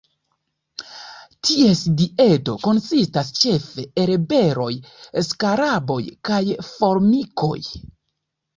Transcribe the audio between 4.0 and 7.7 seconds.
el beroj, skaraboj kaj formikoj.